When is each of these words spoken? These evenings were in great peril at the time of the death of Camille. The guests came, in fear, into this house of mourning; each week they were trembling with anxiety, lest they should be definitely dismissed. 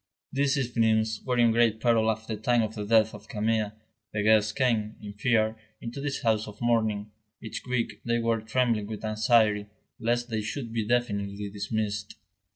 These 0.33 0.57
evenings 0.57 1.21
were 1.25 1.37
in 1.37 1.51
great 1.51 1.79
peril 1.79 2.09
at 2.09 2.25
the 2.25 2.35
time 2.35 2.63
of 2.63 2.73
the 2.73 2.83
death 2.87 3.13
of 3.13 3.27
Camille. 3.27 3.71
The 4.13 4.23
guests 4.23 4.51
came, 4.51 4.95
in 4.99 5.13
fear, 5.13 5.55
into 5.79 6.01
this 6.01 6.23
house 6.23 6.47
of 6.47 6.59
mourning; 6.59 7.11
each 7.39 7.61
week 7.69 8.01
they 8.03 8.17
were 8.17 8.41
trembling 8.41 8.87
with 8.87 9.05
anxiety, 9.05 9.67
lest 9.99 10.31
they 10.31 10.41
should 10.41 10.73
be 10.73 10.87
definitely 10.87 11.51
dismissed. 11.51 12.15